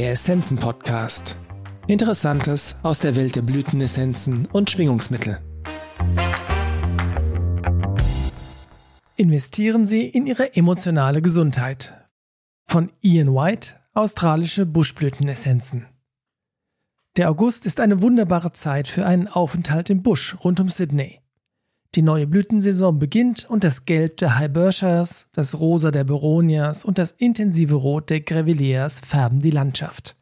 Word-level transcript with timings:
Der 0.00 0.12
Essenzen 0.12 0.56
Podcast. 0.56 1.36
Interessantes 1.86 2.74
aus 2.82 3.00
der 3.00 3.16
Welt 3.16 3.36
der 3.36 3.42
Blütenessenzen 3.42 4.46
und 4.46 4.70
Schwingungsmittel. 4.70 5.42
Investieren 9.16 9.86
Sie 9.86 10.06
in 10.06 10.26
Ihre 10.26 10.56
emotionale 10.56 11.20
Gesundheit. 11.20 12.08
Von 12.66 12.90
Ian 13.02 13.34
White, 13.34 13.74
australische 13.92 14.64
Buschblütenessenzen. 14.64 15.84
Der 17.18 17.28
August 17.28 17.66
ist 17.66 17.78
eine 17.78 18.00
wunderbare 18.00 18.52
Zeit 18.52 18.88
für 18.88 19.04
einen 19.04 19.28
Aufenthalt 19.28 19.90
im 19.90 20.02
Busch 20.02 20.34
rund 20.42 20.60
um 20.60 20.70
Sydney. 20.70 21.20
Die 21.96 22.02
neue 22.02 22.28
Blütensaison 22.28 23.00
beginnt 23.00 23.50
und 23.50 23.64
das 23.64 23.84
Gelb 23.84 24.18
der 24.18 24.38
Hybertias, 24.38 25.26
das 25.32 25.58
Rosa 25.58 25.90
der 25.90 26.04
Beronias 26.04 26.84
und 26.84 26.98
das 26.98 27.10
intensive 27.10 27.74
Rot 27.74 28.10
der 28.10 28.20
Grevilleas 28.20 29.00
färben 29.00 29.40
die 29.40 29.50
Landschaft. 29.50 30.16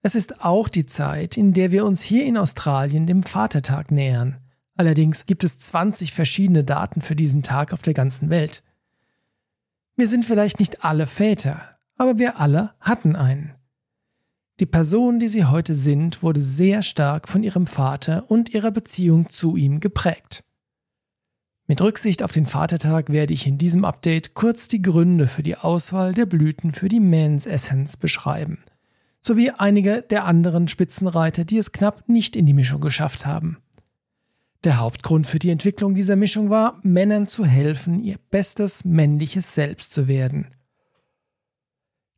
Es 0.00 0.14
ist 0.14 0.42
auch 0.42 0.68
die 0.68 0.86
Zeit, 0.86 1.36
in 1.36 1.52
der 1.52 1.72
wir 1.72 1.84
uns 1.84 2.00
hier 2.00 2.24
in 2.24 2.38
Australien 2.38 3.06
dem 3.06 3.22
Vatertag 3.22 3.90
nähern. 3.90 4.38
Allerdings 4.76 5.26
gibt 5.26 5.44
es 5.44 5.58
20 5.58 6.14
verschiedene 6.14 6.64
Daten 6.64 7.02
für 7.02 7.16
diesen 7.16 7.42
Tag 7.42 7.74
auf 7.74 7.82
der 7.82 7.94
ganzen 7.94 8.30
Welt. 8.30 8.62
Wir 9.94 10.08
sind 10.08 10.24
vielleicht 10.24 10.58
nicht 10.58 10.84
alle 10.84 11.06
Väter, 11.06 11.76
aber 11.96 12.18
wir 12.18 12.40
alle 12.40 12.72
hatten 12.80 13.14
einen. 13.14 13.52
Die 14.58 14.66
Person, 14.66 15.18
die 15.18 15.28
sie 15.28 15.44
heute 15.44 15.74
sind, 15.74 16.22
wurde 16.22 16.40
sehr 16.40 16.82
stark 16.82 17.28
von 17.28 17.42
ihrem 17.42 17.66
Vater 17.66 18.30
und 18.30 18.54
ihrer 18.54 18.70
Beziehung 18.70 19.28
zu 19.28 19.56
ihm 19.56 19.80
geprägt. 19.80 20.44
Mit 21.68 21.80
Rücksicht 21.80 22.22
auf 22.22 22.30
den 22.30 22.46
Vatertag 22.46 23.10
werde 23.10 23.34
ich 23.34 23.46
in 23.46 23.58
diesem 23.58 23.84
Update 23.84 24.34
kurz 24.34 24.68
die 24.68 24.82
Gründe 24.82 25.26
für 25.26 25.42
die 25.42 25.56
Auswahl 25.56 26.14
der 26.14 26.26
Blüten 26.26 26.70
für 26.70 26.88
die 26.88 27.00
Mans 27.00 27.44
Essence 27.44 27.96
beschreiben, 27.96 28.58
sowie 29.20 29.50
einige 29.50 30.02
der 30.02 30.26
anderen 30.26 30.68
Spitzenreiter, 30.68 31.44
die 31.44 31.58
es 31.58 31.72
knapp 31.72 32.08
nicht 32.08 32.36
in 32.36 32.46
die 32.46 32.52
Mischung 32.52 32.80
geschafft 32.80 33.26
haben. 33.26 33.58
Der 34.62 34.78
Hauptgrund 34.78 35.26
für 35.26 35.40
die 35.40 35.50
Entwicklung 35.50 35.96
dieser 35.96 36.14
Mischung 36.14 36.50
war, 36.50 36.78
Männern 36.82 37.26
zu 37.26 37.44
helfen, 37.44 38.04
ihr 38.04 38.18
bestes 38.30 38.84
männliches 38.84 39.54
Selbst 39.54 39.92
zu 39.92 40.06
werden. 40.06 40.46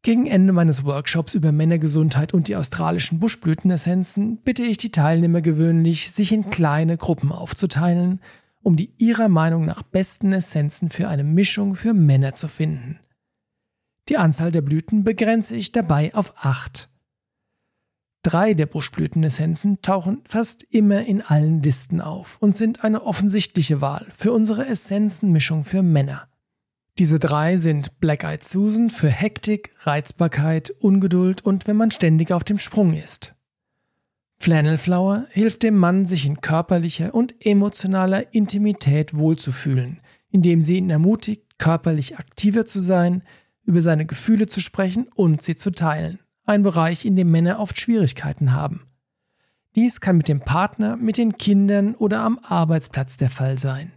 Gegen 0.03 0.27
Ende 0.27 0.53
meines 0.53 0.85
Workshops 0.85 1.35
über 1.35 1.53
Männergesundheit 1.53 2.35
und 2.35 2.49
die 2.49 2.57
australischen 2.57 3.19
Buschblütenessenzen 3.19 4.37
bitte 4.45 4.63
ich 4.63 4.77
die 4.77 4.93
Teilnehmer 4.93 5.41
gewöhnlich, 5.41 6.11
sich 6.11 6.33
in 6.33 6.51
kleine 6.51 6.99
Gruppen 6.99 7.33
aufzuteilen 7.33 8.21
um 8.69 8.77
die 8.77 8.93
ihrer 8.99 9.31
Meinung 9.31 9.65
nach 9.65 9.83
besten 9.83 10.31
Essenzen 10.31 10.91
für 10.91 11.09
eine 11.09 11.25
Mischung 11.25 11.75
für 11.75 11.95
Männer 11.95 12.35
zu 12.35 12.49
finden. 12.49 13.01
Die 14.11 14.19
Anzahl 14.19 14.51
der 14.51 14.61
Blüten 14.61 15.05
begrenze 15.05 15.57
ich 15.57 15.73
dabei 15.73 16.15
auf 16.15 16.35
acht. 16.37 16.91
Drei 18.23 18.53
der 18.53 18.67
Buschblütenessenzen 18.67 19.81
tauchen 19.81 20.21
fast 20.29 20.65
immer 20.65 21.07
in 21.07 21.23
allen 21.23 21.63
Listen 21.63 22.03
auf 22.03 22.37
und 22.41 22.59
sind 22.59 22.85
eine 22.85 23.05
offensichtliche 23.05 23.81
Wahl 23.81 24.07
für 24.15 24.33
unsere 24.33 24.67
Essenzenmischung 24.67 25.65
für 25.65 25.83
Männer. 25.83 26.29
Diese 26.99 27.19
drei 27.19 27.57
sind 27.57 28.01
Black 28.01 28.23
Eyed 28.23 28.45
Susan 28.45 28.91
für 28.91 29.09
Hektik, 29.09 29.71
Reizbarkeit, 29.79 30.69
Ungeduld 30.79 31.41
und 31.41 31.67
wenn 31.67 31.77
man 31.77 31.91
ständig 31.91 32.33
auf 32.33 32.45
dem 32.45 32.59
Sprung 32.59 32.93
ist. 32.93 33.35
Flannelflower 34.41 35.27
hilft 35.31 35.63
dem 35.63 35.77
Mann, 35.77 36.07
sich 36.07 36.25
in 36.25 36.41
körperlicher 36.41 37.15
und 37.15 37.35
emotionaler 37.45 38.33
Intimität 38.33 39.17
wohlzufühlen, 39.17 40.01
indem 40.31 40.61
sie 40.61 40.79
ihn 40.79 40.91
ermutigt, 40.91 41.59
körperlich 41.59 42.19
aktiver 42.19 42.65
zu 42.65 42.81
sein, 42.81 43.23
über 43.65 43.83
seine 43.83 44.07
Gefühle 44.07 44.47
zu 44.47 44.61
sprechen 44.61 45.09
und 45.15 45.43
sie 45.43 45.57
zu 45.57 45.71
teilen. 45.71 46.21
Ein 46.45 46.63
Bereich, 46.63 47.05
in 47.05 47.17
dem 47.17 47.31
Männer 47.31 47.59
oft 47.59 47.79
Schwierigkeiten 47.79 48.53
haben. 48.53 48.87
Dies 49.75 50.01
kann 50.01 50.17
mit 50.17 50.29
dem 50.29 50.41
Partner, 50.41 50.97
mit 50.97 51.19
den 51.19 51.37
Kindern 51.37 51.95
oder 51.95 52.21
am 52.21 52.39
Arbeitsplatz 52.43 53.17
der 53.17 53.29
Fall 53.29 53.59
sein. 53.59 53.93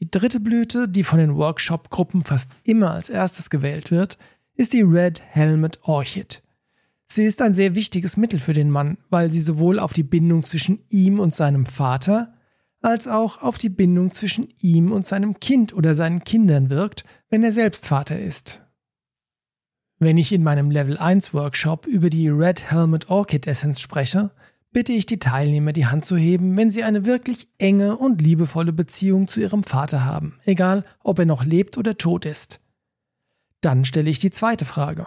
Die 0.00 0.10
dritte 0.10 0.40
Blüte, 0.40 0.88
die 0.88 1.04
von 1.04 1.18
den 1.18 1.36
Workshop-Gruppen 1.36 2.24
fast 2.24 2.52
immer 2.64 2.92
als 2.92 3.08
erstes 3.08 3.50
gewählt 3.50 3.90
wird, 3.90 4.18
ist 4.54 4.72
die 4.72 4.82
Red 4.82 5.20
Helmet 5.20 5.80
Orchid. 5.82 6.42
Sie 7.06 7.24
ist 7.24 7.40
ein 7.40 7.54
sehr 7.54 7.74
wichtiges 7.74 8.16
Mittel 8.16 8.40
für 8.40 8.52
den 8.52 8.70
Mann, 8.70 8.98
weil 9.10 9.30
sie 9.30 9.40
sowohl 9.40 9.78
auf 9.78 9.92
die 9.92 10.02
Bindung 10.02 10.42
zwischen 10.42 10.80
ihm 10.88 11.20
und 11.20 11.32
seinem 11.32 11.64
Vater 11.64 12.34
als 12.82 13.08
auch 13.08 13.42
auf 13.42 13.58
die 13.58 13.68
Bindung 13.68 14.10
zwischen 14.10 14.48
ihm 14.60 14.92
und 14.92 15.06
seinem 15.06 15.40
Kind 15.40 15.72
oder 15.72 15.94
seinen 15.94 16.24
Kindern 16.24 16.70
wirkt, 16.70 17.04
wenn 17.30 17.42
er 17.42 17.52
selbst 17.52 17.86
Vater 17.86 18.18
ist. 18.18 18.62
Wenn 19.98 20.18
ich 20.18 20.32
in 20.32 20.42
meinem 20.42 20.70
Level 20.70 20.98
1 20.98 21.32
Workshop 21.32 21.86
über 21.86 22.10
die 22.10 22.28
Red 22.28 22.70
Helmet 22.70 23.08
Orchid 23.08 23.46
Essence 23.46 23.80
spreche, 23.80 24.30
bitte 24.72 24.92
ich 24.92 25.06
die 25.06 25.18
Teilnehmer, 25.18 25.72
die 25.72 25.86
Hand 25.86 26.04
zu 26.04 26.16
heben, 26.16 26.56
wenn 26.56 26.70
sie 26.70 26.84
eine 26.84 27.06
wirklich 27.06 27.48
enge 27.56 27.96
und 27.96 28.20
liebevolle 28.20 28.74
Beziehung 28.74 29.26
zu 29.26 29.40
ihrem 29.40 29.64
Vater 29.64 30.04
haben, 30.04 30.38
egal 30.44 30.84
ob 31.02 31.18
er 31.18 31.24
noch 31.24 31.44
lebt 31.44 31.78
oder 31.78 31.96
tot 31.96 32.26
ist. 32.26 32.60
Dann 33.62 33.86
stelle 33.86 34.10
ich 34.10 34.18
die 34.18 34.30
zweite 34.30 34.66
Frage. 34.66 35.06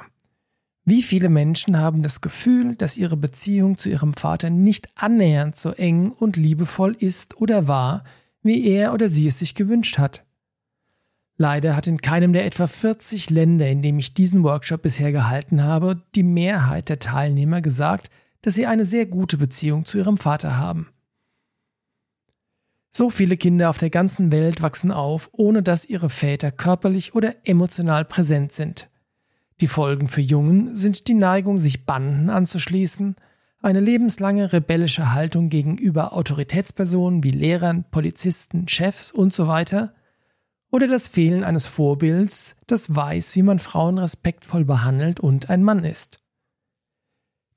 Wie 0.89 1.03
viele 1.03 1.29
Menschen 1.29 1.77
haben 1.77 2.01
das 2.01 2.19
Gefühl, 2.19 2.73
dass 2.75 2.97
ihre 2.97 3.16
Beziehung 3.16 3.77
zu 3.77 3.89
ihrem 3.89 4.13
Vater 4.13 4.50
nicht 4.50 4.89
annähernd 4.95 5.55
so 5.55 5.69
eng 5.69 6.09
und 6.09 6.35
liebevoll 6.35 6.95
ist 6.97 7.39
oder 7.39 7.67
war, 7.67 8.03
wie 8.41 8.66
er 8.66 8.91
oder 8.91 9.07
sie 9.07 9.27
es 9.27 9.38
sich 9.38 9.53
gewünscht 9.53 10.00
hat? 10.00 10.25
Leider 11.38 11.75
hat 11.75 11.85
in 11.85 12.01
keinem 12.01 12.33
der 12.33 12.44
etwa 12.44 12.66
40 12.66 13.29
Länder, 13.29 13.69
in 13.69 13.83
dem 13.83 14.00
ich 14.00 14.16
diesen 14.16 14.41
Workshop 14.44 14.81
bisher 14.81 15.11
gehalten 15.11 15.61
habe, 15.61 16.01
die 16.16 16.23
Mehrheit 16.23 16.89
der 16.89 16.97
Teilnehmer 16.97 17.61
gesagt, 17.61 18.09
dass 18.41 18.56
sie 18.56 18.66
eine 18.66 18.83
sehr 18.83 19.06
gute 19.06 19.38
Beziehung 19.38 19.85
zu 19.85 20.00
ihrem 20.00 20.17
Vater 20.17 20.57
haben. 20.57 20.89
So 22.91 23.11
viele 23.11 23.38
Kinder 23.38 23.69
auf 23.69 23.77
der 23.77 23.91
ganzen 23.91 24.31
Welt 24.31 24.63
wachsen 24.63 24.89
auf, 24.91 25.29
ohne 25.33 25.61
dass 25.61 25.85
ihre 25.85 26.09
Väter 26.09 26.51
körperlich 26.51 27.13
oder 27.13 27.35
emotional 27.44 28.06
präsent 28.06 28.53
sind. 28.53 28.89
Die 29.61 29.67
Folgen 29.67 30.07
für 30.07 30.21
Jungen 30.21 30.75
sind 30.75 31.07
die 31.09 31.13
Neigung, 31.13 31.57
sich 31.57 31.85
Banden 31.85 32.29
anzuschließen, 32.29 33.15
eine 33.61 33.81
lebenslange 33.81 34.53
rebellische 34.53 35.11
Haltung 35.11 35.49
gegenüber 35.49 36.13
Autoritätspersonen 36.13 37.25
wie 37.25 37.31
Lehrern, 37.31 37.83
Polizisten, 37.91 38.69
Chefs 38.69 39.11
und 39.11 39.33
so 39.33 39.47
oder 40.71 40.87
das 40.87 41.07
Fehlen 41.09 41.43
eines 41.43 41.65
Vorbilds, 41.67 42.55
das 42.67 42.95
weiß, 42.95 43.35
wie 43.35 43.41
man 43.41 43.59
Frauen 43.59 43.97
respektvoll 43.97 44.63
behandelt 44.63 45.19
und 45.19 45.49
ein 45.49 45.63
Mann 45.63 45.83
ist. 45.83 46.19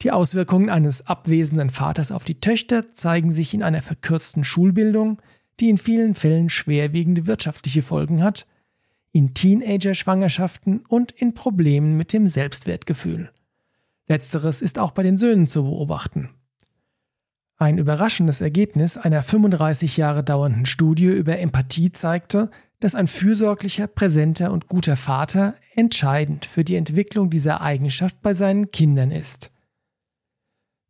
Die 0.01 0.11
Auswirkungen 0.11 0.71
eines 0.71 1.07
abwesenden 1.07 1.71
Vaters 1.71 2.11
auf 2.11 2.25
die 2.25 2.41
Töchter 2.41 2.93
zeigen 2.95 3.31
sich 3.31 3.55
in 3.55 3.63
einer 3.63 3.83
verkürzten 3.83 4.43
Schulbildung, 4.43 5.23
die 5.61 5.69
in 5.69 5.79
vielen 5.79 6.15
Fällen 6.17 6.49
schwerwiegende 6.49 7.29
wirtschaftliche 7.29 7.83
Folgen 7.83 8.25
hat 8.25 8.47
in 9.13 9.35
Teenager-Schwangerschaften 9.35 10.85
und 10.89 11.13
in 11.13 11.35
Problemen 11.35 11.97
mit 11.97 12.13
dem 12.13 12.29
Selbstwertgefühl. 12.29 13.31
Letzteres 14.09 14.63
ist 14.63 14.79
auch 14.79 14.93
bei 14.93 15.03
den 15.03 15.17
Söhnen 15.17 15.47
zu 15.47 15.65
beobachten. 15.65 16.31
Ein 17.57 17.79
überraschendes 17.79 18.41
Ergebnis 18.41 18.97
einer 18.97 19.23
35 19.23 19.97
Jahre 19.97 20.25
dauernden 20.25 20.67
Studie 20.67 21.07
über 21.07 21.39
Empathie 21.39 21.93
zeigte, 21.93 22.51
dass 22.81 22.97
ein 22.97 23.07
fürsorglicher, 23.07 23.87
präsenter 23.87 24.51
und 24.51 24.67
guter 24.67 24.97
Vater 24.97 25.55
entscheidend 25.75 26.45
für 26.45 26.65
die 26.65 26.75
Entwicklung 26.75 27.31
dieser 27.31 27.61
Eigenschaft 27.61 28.21
bei 28.21 28.35
seinen 28.35 28.73
Kindern 28.73 29.13
ist. 29.13 29.53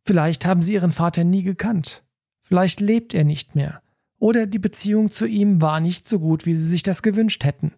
Vielleicht 0.03 0.45
haben 0.45 0.63
sie 0.63 0.73
ihren 0.73 0.91
Vater 0.91 1.23
nie 1.23 1.43
gekannt. 1.43 2.03
Vielleicht 2.41 2.79
lebt 2.79 3.13
er 3.13 3.23
nicht 3.23 3.55
mehr. 3.55 3.81
Oder 4.17 4.47
die 4.47 4.59
Beziehung 4.59 5.11
zu 5.11 5.27
ihm 5.27 5.61
war 5.61 5.79
nicht 5.79 6.07
so 6.07 6.19
gut, 6.19 6.45
wie 6.45 6.55
sie 6.55 6.67
sich 6.67 6.81
das 6.81 7.03
gewünscht 7.03 7.43
hätten. 7.43 7.73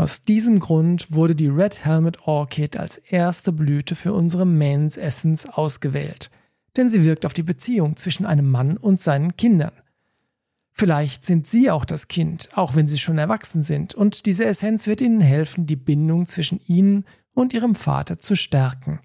Aus 0.00 0.22
diesem 0.22 0.60
Grund 0.60 1.10
wurde 1.10 1.34
die 1.34 1.48
Red 1.48 1.84
Helmet 1.84 2.28
Orchid 2.28 2.76
als 2.76 2.98
erste 2.98 3.50
Blüte 3.52 3.96
für 3.96 4.12
unsere 4.12 4.46
Mans 4.46 4.96
Essence 4.96 5.44
ausgewählt, 5.46 6.30
denn 6.76 6.88
sie 6.88 7.02
wirkt 7.02 7.26
auf 7.26 7.32
die 7.32 7.42
Beziehung 7.42 7.96
zwischen 7.96 8.24
einem 8.24 8.48
Mann 8.48 8.76
und 8.76 9.00
seinen 9.00 9.36
Kindern. 9.36 9.72
Vielleicht 10.70 11.24
sind 11.24 11.48
Sie 11.48 11.72
auch 11.72 11.84
das 11.84 12.06
Kind, 12.06 12.50
auch 12.56 12.76
wenn 12.76 12.86
Sie 12.86 12.98
schon 12.98 13.18
erwachsen 13.18 13.64
sind, 13.64 13.96
und 13.96 14.26
diese 14.26 14.44
Essenz 14.44 14.86
wird 14.86 15.00
Ihnen 15.00 15.20
helfen, 15.20 15.66
die 15.66 15.74
Bindung 15.74 16.26
zwischen 16.26 16.60
Ihnen 16.68 17.04
und 17.34 17.52
Ihrem 17.52 17.74
Vater 17.74 18.20
zu 18.20 18.36
stärken. 18.36 19.00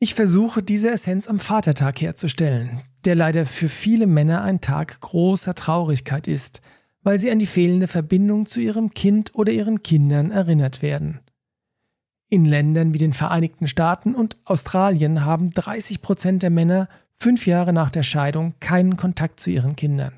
Ich 0.00 0.16
versuche, 0.16 0.64
diese 0.64 0.90
Essenz 0.90 1.28
am 1.28 1.38
Vatertag 1.38 2.00
herzustellen, 2.00 2.82
der 3.04 3.14
leider 3.14 3.46
für 3.46 3.68
viele 3.68 4.08
Männer 4.08 4.42
ein 4.42 4.60
Tag 4.60 4.98
großer 4.98 5.54
Traurigkeit 5.54 6.26
ist– 6.26 6.60
weil 7.04 7.20
sie 7.20 7.30
an 7.30 7.38
die 7.38 7.46
fehlende 7.46 7.86
Verbindung 7.86 8.46
zu 8.46 8.60
ihrem 8.60 8.90
Kind 8.90 9.34
oder 9.34 9.52
ihren 9.52 9.82
Kindern 9.82 10.32
erinnert 10.32 10.82
werden. 10.82 11.20
In 12.28 12.44
Ländern 12.46 12.94
wie 12.94 12.98
den 12.98 13.12
Vereinigten 13.12 13.68
Staaten 13.68 14.14
und 14.14 14.38
Australien 14.44 15.24
haben 15.24 15.50
30 15.50 16.02
Prozent 16.02 16.42
der 16.42 16.50
Männer 16.50 16.88
fünf 17.14 17.46
Jahre 17.46 17.72
nach 17.72 17.90
der 17.90 18.02
Scheidung 18.02 18.54
keinen 18.58 18.96
Kontakt 18.96 19.38
zu 19.38 19.50
ihren 19.50 19.76
Kindern, 19.76 20.14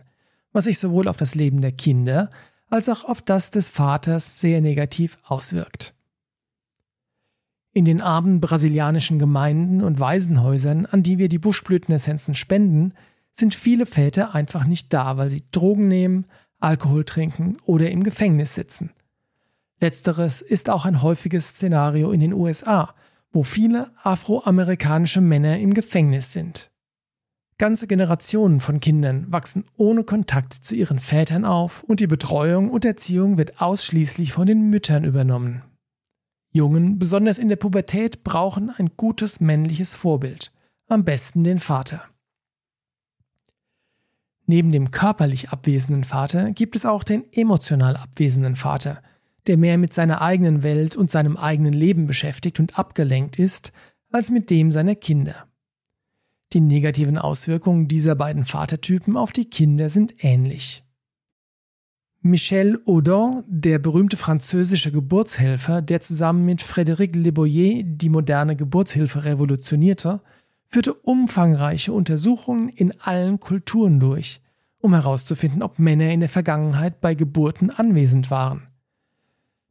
was 0.53 0.65
sich 0.65 0.79
sowohl 0.79 1.09
auf 1.09 1.19
das 1.19 1.35
Leben 1.35 1.61
der 1.61 1.73
Kinder 1.73 2.31
als 2.69 2.89
auch 2.89 3.05
auf 3.05 3.21
das 3.21 3.51
des 3.51 3.69
Vaters 3.69 4.41
sehr 4.41 4.61
negativ 4.61 5.19
auswirkt. 5.25 5.93
In 7.73 7.85
den 7.85 8.01
armen 8.01 8.41
brasilianischen 8.41 9.19
Gemeinden 9.19 9.83
und 9.83 10.01
Waisenhäusern, 10.01 10.87
an 10.87 11.03
die 11.03 11.19
wir 11.19 11.29
die 11.29 11.39
Buschblütenessenzen 11.39 12.35
spenden, 12.35 12.95
sind 13.33 13.55
viele 13.55 13.85
Väter 13.85 14.35
einfach 14.35 14.65
nicht 14.65 14.95
da, 14.95 15.19
weil 15.19 15.29
sie 15.29 15.43
Drogen 15.53 15.89
nehmen, 15.89 16.27
Alkohol 16.59 17.05
trinken 17.05 17.55
oder 17.65 17.91
im 17.91 18.03
Gefängnis 18.03 18.55
sitzen. 18.55 18.93
Letzteres 19.81 20.41
ist 20.41 20.71
auch 20.71 20.87
ein 20.87 21.03
häufiges 21.03 21.49
Szenario 21.49 22.11
in 22.11 22.21
den 22.21 22.33
USA, 22.33 22.95
wo 23.33 23.43
viele 23.43 23.91
afroamerikanische 24.03 25.21
Männer 25.21 25.59
im 25.59 25.75
Gefängnis 25.75 26.33
sind. 26.33 26.71
Ganze 27.59 27.87
Generationen 27.87 28.61
von 28.61 28.81
Kindern 28.81 29.27
wachsen 29.31 29.65
ohne 29.77 30.05
Kontakt 30.05 30.53
zu 30.55 30.75
ihren 30.75 30.99
Vätern 30.99 31.45
auf 31.45 31.83
und 31.85 32.01
die 32.01 32.07
Betreuung 32.07 32.71
und 32.71 32.85
Erziehung 32.85 33.39
wird 33.39 33.61
ausschließlich 33.61 34.33
von 34.33 34.47
den 34.47 34.69
Müttern 34.69 35.05
übernommen. 35.05 35.63
Jungen, 36.51 36.99
besonders 36.99 37.39
in 37.39 37.49
der 37.49 37.57
Pubertät, 37.57 38.25
brauchen 38.25 38.71
ein 38.71 38.91
gutes 38.97 39.41
männliches 39.41 39.95
Vorbild, 39.95 40.53
am 40.89 41.05
besten 41.05 41.45
den 41.45 41.59
Vater. 41.59 42.09
Neben 44.47 44.71
dem 44.71 44.93
körperlich 44.93 45.51
abwesenden 45.51 46.05
Vater 46.05 46.53
gibt 46.53 46.77
es 46.77 46.87
auch 46.87 47.03
den 47.03 47.25
emotional 47.33 47.97
abwesenden 47.97 48.55
Vater, 48.55 49.03
der 49.47 49.57
mehr 49.57 49.77
mit 49.77 49.93
seiner 49.93 50.23
eigenen 50.23 50.63
Welt 50.63 50.97
und 50.97 51.11
seinem 51.11 51.37
eigenen 51.37 51.73
Leben 51.73 52.07
beschäftigt 52.07 52.61
und 52.61 52.79
abgelenkt 52.79 53.39
ist, 53.39 53.73
als 54.13 54.31
mit 54.31 54.51
dem 54.51 54.71
seiner 54.71 54.95
Kinder. 54.95 55.47
Die 56.53 56.61
negativen 56.61 57.19
Auswirkungen 57.19 57.89
dieser 57.89 58.15
beiden 58.15 58.45
Vatertypen 58.45 59.17
auf 59.17 59.33
die 59.33 59.47
Kinder 59.51 59.91
sind 59.91 60.25
ähnlich. 60.25 60.85
Michel 62.23 62.81
Audin, 62.87 63.45
der 63.47 63.79
berühmte 63.79 64.17
französische 64.17 64.91
Geburtshelfer, 64.91 65.83
der 65.83 66.01
zusammen 66.01 66.45
mit 66.45 66.61
Frédéric 66.61 67.17
Le 67.17 67.33
Boyer 67.33 67.83
die 67.85 68.09
moderne 68.09 68.57
Geburtshilfe 68.57 69.25
revolutionierte, 69.25 70.21
führte 70.69 70.95
umfangreiche 70.95 71.93
Untersuchungen 71.93 72.69
in 72.69 72.99
allen 73.01 73.41
Kulturen 73.41 74.01
durch, 74.01 74.41
um 74.79 74.93
herauszufinden, 74.93 75.63
ob 75.63 75.79
Männer 75.79 76.11
in 76.11 76.21
der 76.21 76.29
Vergangenheit 76.29 77.01
bei 77.01 77.15
Geburten 77.15 77.71
anwesend 77.71 78.31
waren. 78.31 78.69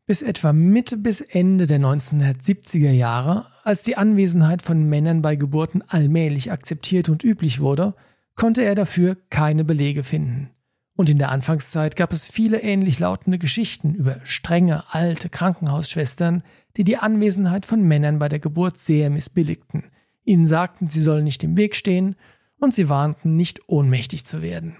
Bis 0.08 0.22
etwa 0.22 0.54
Mitte 0.54 0.98
bis 0.98 1.22
Ende 1.22 1.66
der 1.66 1.80
1970er 1.80 2.92
Jahre, 2.92 3.48
als 3.64 3.82
die 3.82 3.98
Anwesenheit 3.98 4.62
von 4.62 4.84
Männern 4.84 5.22
bei 5.22 5.36
Geburten 5.36 5.82
allmählich 5.88 6.52
akzeptiert 6.52 7.10
und 7.10 7.24
üblich 7.24 7.60
wurde, 7.60 7.96
konnte 8.36 8.62
er 8.64 8.76
dafür 8.76 9.18
keine 9.30 9.64
Belege 9.64 10.04
finden. 10.04 10.52
Und 10.96 11.10
in 11.10 11.18
der 11.18 11.32
Anfangszeit 11.32 11.96
gab 11.96 12.14
es 12.14 12.26
viele 12.26 12.62
ähnlich 12.62 13.00
lautende 13.00 13.38
Geschichten 13.38 13.96
über 13.96 14.22
strenge 14.24 14.84
alte 14.94 15.30
Krankenhausschwestern, 15.30 16.44
die 16.78 16.84
die 16.84 16.98
Anwesenheit 16.98 17.66
von 17.66 17.82
Männern 17.82 18.20
bei 18.20 18.30
der 18.30 18.40
Geburt 18.40 18.78
sehr 18.78 19.10
missbilligten, 19.10 19.86
ihnen 20.26 20.46
sagten, 20.46 20.90
sie 20.90 21.02
sollen 21.02 21.24
nicht 21.24 21.44
im 21.44 21.56
Weg 21.58 21.76
stehen, 21.76 22.16
und 22.60 22.74
sie 22.74 22.90
warnten, 22.90 23.36
nicht 23.36 23.68
ohnmächtig 23.68 24.26
zu 24.26 24.42
werden. 24.42 24.78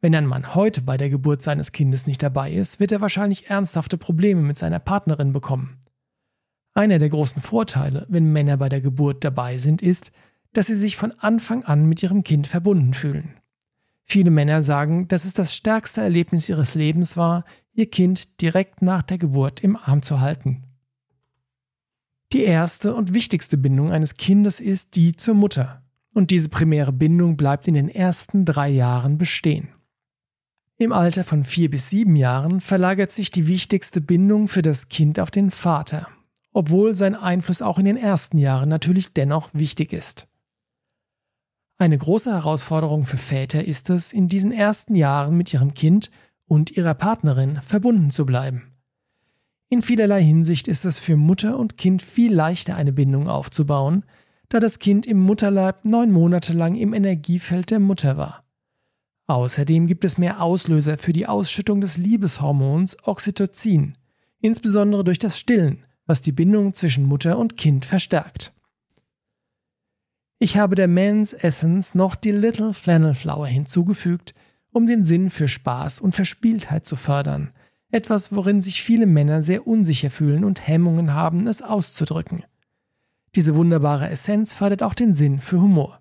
Wenn 0.00 0.14
ein 0.14 0.26
Mann 0.26 0.54
heute 0.54 0.80
bei 0.80 0.96
der 0.96 1.10
Geburt 1.10 1.42
seines 1.42 1.72
Kindes 1.72 2.06
nicht 2.06 2.22
dabei 2.22 2.52
ist, 2.52 2.78
wird 2.78 2.92
er 2.92 3.00
wahrscheinlich 3.00 3.50
ernsthafte 3.50 3.98
Probleme 3.98 4.42
mit 4.42 4.56
seiner 4.56 4.78
Partnerin 4.78 5.32
bekommen. 5.32 5.78
Einer 6.72 7.00
der 7.00 7.08
großen 7.08 7.42
Vorteile, 7.42 8.06
wenn 8.08 8.32
Männer 8.32 8.56
bei 8.56 8.68
der 8.68 8.80
Geburt 8.80 9.24
dabei 9.24 9.58
sind, 9.58 9.82
ist, 9.82 10.12
dass 10.52 10.68
sie 10.68 10.76
sich 10.76 10.96
von 10.96 11.12
Anfang 11.18 11.64
an 11.64 11.86
mit 11.86 12.02
ihrem 12.02 12.22
Kind 12.22 12.46
verbunden 12.46 12.94
fühlen. 12.94 13.34
Viele 14.04 14.30
Männer 14.30 14.62
sagen, 14.62 15.08
dass 15.08 15.24
es 15.24 15.34
das 15.34 15.54
stärkste 15.54 16.00
Erlebnis 16.00 16.48
ihres 16.48 16.76
Lebens 16.76 17.16
war, 17.16 17.44
ihr 17.72 17.90
Kind 17.90 18.40
direkt 18.40 18.80
nach 18.80 19.02
der 19.02 19.18
Geburt 19.18 19.62
im 19.64 19.76
Arm 19.76 20.02
zu 20.02 20.20
halten. 20.20 20.67
Die 22.32 22.42
erste 22.42 22.94
und 22.94 23.14
wichtigste 23.14 23.56
Bindung 23.56 23.90
eines 23.90 24.18
Kindes 24.18 24.60
ist 24.60 24.96
die 24.96 25.16
zur 25.16 25.34
Mutter, 25.34 25.82
und 26.12 26.30
diese 26.30 26.50
primäre 26.50 26.92
Bindung 26.92 27.38
bleibt 27.38 27.66
in 27.68 27.74
den 27.74 27.88
ersten 27.88 28.44
drei 28.44 28.68
Jahren 28.68 29.16
bestehen. 29.16 29.72
Im 30.76 30.92
Alter 30.92 31.24
von 31.24 31.42
vier 31.42 31.70
bis 31.70 31.88
sieben 31.88 32.16
Jahren 32.16 32.60
verlagert 32.60 33.12
sich 33.12 33.30
die 33.30 33.46
wichtigste 33.46 34.00
Bindung 34.00 34.46
für 34.46 34.62
das 34.62 34.90
Kind 34.90 35.18
auf 35.18 35.30
den 35.30 35.50
Vater, 35.50 36.06
obwohl 36.52 36.94
sein 36.94 37.14
Einfluss 37.14 37.62
auch 37.62 37.78
in 37.78 37.86
den 37.86 37.96
ersten 37.96 38.36
Jahren 38.36 38.68
natürlich 38.68 39.12
dennoch 39.14 39.48
wichtig 39.54 39.94
ist. 39.94 40.28
Eine 41.78 41.96
große 41.96 42.30
Herausforderung 42.30 43.06
für 43.06 43.16
Väter 43.16 43.64
ist 43.64 43.88
es, 43.88 44.12
in 44.12 44.28
diesen 44.28 44.52
ersten 44.52 44.94
Jahren 44.94 45.36
mit 45.36 45.54
ihrem 45.54 45.72
Kind 45.72 46.10
und 46.46 46.76
ihrer 46.76 46.94
Partnerin 46.94 47.62
verbunden 47.62 48.10
zu 48.10 48.26
bleiben. 48.26 48.77
In 49.70 49.82
vielerlei 49.82 50.22
Hinsicht 50.22 50.66
ist 50.66 50.86
es 50.86 50.98
für 50.98 51.16
Mutter 51.16 51.58
und 51.58 51.76
Kind 51.76 52.00
viel 52.00 52.32
leichter, 52.32 52.76
eine 52.76 52.92
Bindung 52.92 53.28
aufzubauen, 53.28 54.04
da 54.48 54.60
das 54.60 54.78
Kind 54.78 55.06
im 55.06 55.18
Mutterleib 55.18 55.84
neun 55.84 56.10
Monate 56.10 56.54
lang 56.54 56.74
im 56.74 56.94
Energiefeld 56.94 57.70
der 57.70 57.80
Mutter 57.80 58.16
war. 58.16 58.44
Außerdem 59.26 59.86
gibt 59.86 60.04
es 60.04 60.16
mehr 60.16 60.40
Auslöser 60.40 60.96
für 60.96 61.12
die 61.12 61.26
Ausschüttung 61.26 61.82
des 61.82 61.98
Liebeshormons 61.98 62.96
Oxytocin, 63.06 63.98
insbesondere 64.40 65.04
durch 65.04 65.18
das 65.18 65.38
Stillen, 65.38 65.84
was 66.06 66.22
die 66.22 66.32
Bindung 66.32 66.72
zwischen 66.72 67.04
Mutter 67.04 67.38
und 67.38 67.58
Kind 67.58 67.84
verstärkt. 67.84 68.54
Ich 70.38 70.56
habe 70.56 70.76
der 70.76 70.88
Man's 70.88 71.34
Essence 71.34 71.94
noch 71.94 72.14
die 72.14 72.30
Little 72.30 72.72
Flannel 72.72 73.14
Flower 73.14 73.46
hinzugefügt, 73.46 74.34
um 74.70 74.86
den 74.86 75.04
Sinn 75.04 75.28
für 75.28 75.48
Spaß 75.48 76.00
und 76.00 76.14
Verspieltheit 76.14 76.86
zu 76.86 76.96
fördern, 76.96 77.52
etwas, 77.90 78.34
worin 78.34 78.60
sich 78.60 78.82
viele 78.82 79.06
Männer 79.06 79.42
sehr 79.42 79.66
unsicher 79.66 80.10
fühlen 80.10 80.44
und 80.44 80.66
Hemmungen 80.66 81.14
haben, 81.14 81.46
es 81.46 81.62
auszudrücken. 81.62 82.44
Diese 83.34 83.54
wunderbare 83.54 84.08
Essenz 84.08 84.52
fördert 84.52 84.82
auch 84.82 84.94
den 84.94 85.14
Sinn 85.14 85.40
für 85.40 85.60
Humor. 85.60 86.00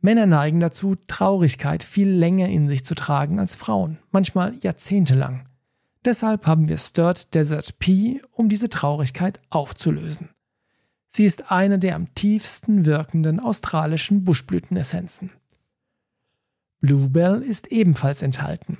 Männer 0.00 0.26
neigen 0.26 0.60
dazu, 0.60 0.96
Traurigkeit 1.06 1.82
viel 1.82 2.08
länger 2.08 2.48
in 2.48 2.68
sich 2.68 2.84
zu 2.84 2.94
tragen 2.94 3.38
als 3.38 3.54
Frauen, 3.54 3.98
manchmal 4.10 4.56
jahrzehntelang. 4.62 5.46
Deshalb 6.04 6.46
haben 6.46 6.68
wir 6.68 6.78
Stirred 6.78 7.34
Desert 7.34 7.78
Pea, 7.78 8.20
um 8.32 8.48
diese 8.48 8.70
Traurigkeit 8.70 9.40
aufzulösen. 9.50 10.30
Sie 11.08 11.24
ist 11.24 11.50
eine 11.50 11.78
der 11.78 11.96
am 11.96 12.14
tiefsten 12.14 12.86
wirkenden 12.86 13.40
australischen 13.40 14.24
Buschblütenessenzen. 14.24 15.32
Bluebell 16.80 17.42
ist 17.42 17.70
ebenfalls 17.72 18.22
enthalten. 18.22 18.78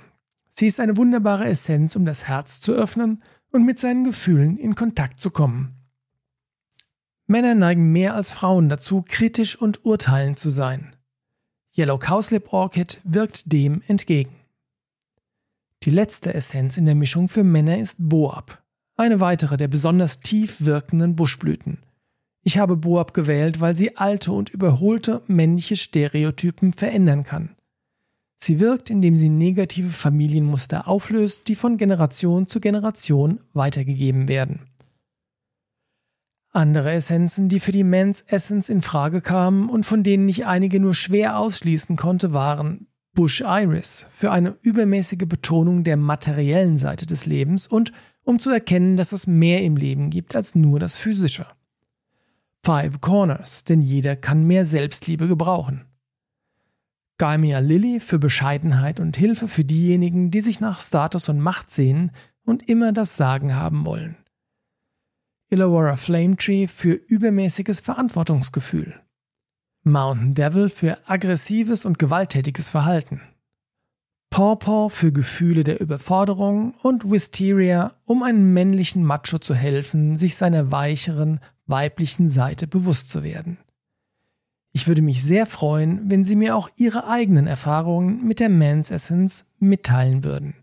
Sie 0.53 0.67
ist 0.67 0.81
eine 0.81 0.97
wunderbare 0.97 1.47
Essenz, 1.47 1.95
um 1.95 2.03
das 2.03 2.27
Herz 2.27 2.59
zu 2.59 2.73
öffnen 2.73 3.23
und 3.51 3.65
mit 3.65 3.79
seinen 3.79 4.03
Gefühlen 4.03 4.57
in 4.57 4.75
Kontakt 4.75 5.19
zu 5.19 5.31
kommen. 5.31 5.77
Männer 7.25 7.55
neigen 7.55 7.93
mehr 7.93 8.13
als 8.13 8.31
Frauen 8.31 8.67
dazu, 8.67 9.03
kritisch 9.07 9.55
und 9.55 9.85
urteilend 9.85 10.37
zu 10.37 10.49
sein. 10.49 10.93
Yellow 11.75 11.97
Cowslip 11.97 12.51
Orchid 12.51 12.99
wirkt 13.05 13.53
dem 13.53 13.81
entgegen. 13.87 14.35
Die 15.83 15.89
letzte 15.89 16.33
Essenz 16.33 16.77
in 16.77 16.85
der 16.85 16.95
Mischung 16.95 17.29
für 17.29 17.45
Männer 17.45 17.77
ist 17.77 17.95
Boab, 17.97 18.61
eine 18.97 19.21
weitere 19.21 19.55
der 19.55 19.69
besonders 19.69 20.19
tief 20.19 20.65
wirkenden 20.65 21.15
Buschblüten. 21.15 21.77
Ich 22.43 22.57
habe 22.57 22.75
Boab 22.75 23.13
gewählt, 23.13 23.61
weil 23.61 23.75
sie 23.75 23.95
alte 23.95 24.33
und 24.33 24.49
überholte 24.49 25.21
männliche 25.27 25.77
Stereotypen 25.77 26.73
verändern 26.73 27.23
kann. 27.23 27.55
Sie 28.43 28.59
wirkt, 28.59 28.89
indem 28.89 29.15
sie 29.15 29.29
negative 29.29 29.89
Familienmuster 29.89 30.87
auflöst, 30.87 31.47
die 31.47 31.55
von 31.55 31.77
Generation 31.77 32.47
zu 32.47 32.59
Generation 32.59 33.39
weitergegeben 33.53 34.27
werden. 34.27 34.61
Andere 36.51 36.91
Essenzen, 36.91 37.49
die 37.49 37.59
für 37.59 37.71
die 37.71 37.83
Men's 37.83 38.21
Essence 38.21 38.69
in 38.69 38.81
Frage 38.81 39.21
kamen 39.21 39.69
und 39.69 39.85
von 39.85 40.01
denen 40.01 40.27
ich 40.27 40.47
einige 40.47 40.79
nur 40.79 40.95
schwer 40.95 41.37
ausschließen 41.37 41.95
konnte, 41.95 42.33
waren 42.33 42.87
Bush 43.13 43.41
Iris 43.41 44.07
für 44.09 44.31
eine 44.31 44.57
übermäßige 44.61 45.27
Betonung 45.27 45.83
der 45.83 45.97
materiellen 45.97 46.77
Seite 46.77 47.05
des 47.05 47.27
Lebens 47.27 47.67
und 47.67 47.91
um 48.23 48.39
zu 48.39 48.49
erkennen, 48.49 48.97
dass 48.97 49.11
es 49.11 49.27
mehr 49.27 49.63
im 49.63 49.77
Leben 49.77 50.09
gibt 50.09 50.35
als 50.35 50.55
nur 50.55 50.79
das 50.79 50.97
Physische. 50.97 51.45
Five 52.63 53.01
Corners, 53.01 53.63
denn 53.65 53.81
jeder 53.81 54.15
kann 54.15 54.45
mehr 54.45 54.65
Selbstliebe 54.65 55.27
gebrauchen. 55.27 55.85
Gaimia 57.21 57.59
Lily 57.59 57.99
für 57.99 58.17
Bescheidenheit 58.17 58.99
und 58.99 59.15
Hilfe 59.15 59.47
für 59.47 59.63
diejenigen, 59.63 60.31
die 60.31 60.41
sich 60.41 60.59
nach 60.59 60.79
Status 60.79 61.29
und 61.29 61.39
Macht 61.39 61.69
sehnen 61.69 62.09
und 62.45 62.67
immer 62.67 62.93
das 62.93 63.15
Sagen 63.15 63.53
haben 63.53 63.85
wollen. 63.85 64.17
Illawarra 65.51 65.97
Flame 65.97 66.35
Tree 66.35 66.65
für 66.65 66.93
übermäßiges 66.93 67.79
Verantwortungsgefühl. 67.79 68.99
Mountain 69.83 70.33
Devil 70.33 70.69
für 70.69 70.97
aggressives 71.07 71.85
und 71.85 71.99
gewalttätiges 71.99 72.69
Verhalten. 72.69 73.21
Pawpaw 74.31 74.89
für 74.89 75.11
Gefühle 75.11 75.63
der 75.63 75.79
Überforderung 75.79 76.73
und 76.81 77.11
Wisteria, 77.11 77.93
um 78.05 78.23
einem 78.23 78.51
männlichen 78.51 79.03
Macho 79.03 79.37
zu 79.37 79.53
helfen, 79.53 80.17
sich 80.17 80.37
seiner 80.37 80.71
weicheren, 80.71 81.39
weiblichen 81.67 82.29
Seite 82.29 82.65
bewusst 82.65 83.11
zu 83.11 83.23
werden. 83.23 83.59
Ich 84.73 84.87
würde 84.87 85.01
mich 85.01 85.21
sehr 85.21 85.45
freuen, 85.45 86.09
wenn 86.09 86.23
Sie 86.23 86.37
mir 86.37 86.55
auch 86.55 86.69
Ihre 86.77 87.09
eigenen 87.09 87.45
Erfahrungen 87.45 88.25
mit 88.25 88.39
der 88.39 88.47
Man's 88.49 88.89
Essence 88.89 89.45
mitteilen 89.59 90.23
würden. 90.23 90.55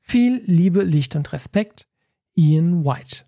Viel 0.00 0.40
Liebe, 0.46 0.82
Licht 0.82 1.16
und 1.16 1.34
Respekt, 1.34 1.86
Ian 2.34 2.82
White. 2.84 3.24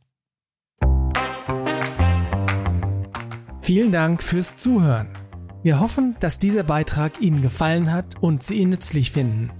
Vielen 3.60 3.92
Dank 3.92 4.22
fürs 4.22 4.56
Zuhören. 4.56 5.10
Wir 5.62 5.78
hoffen, 5.80 6.16
dass 6.20 6.38
dieser 6.38 6.62
Beitrag 6.62 7.20
Ihnen 7.20 7.42
gefallen 7.42 7.92
hat 7.92 8.14
und 8.22 8.42
Sie 8.42 8.54
ihn 8.54 8.70
nützlich 8.70 9.12
finden. 9.12 9.50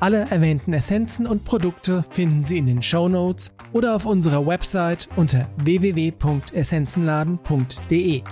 Alle 0.00 0.26
erwähnten 0.30 0.72
Essenzen 0.72 1.26
und 1.26 1.44
Produkte 1.44 2.04
finden 2.10 2.44
Sie 2.44 2.58
in 2.58 2.66
den 2.66 2.82
Show 2.82 3.08
Notes 3.08 3.54
oder 3.72 3.94
auf 3.94 4.04
unserer 4.04 4.44
Website 4.46 5.08
unter 5.14 5.48
www.essenzenladen.de. 5.58 8.22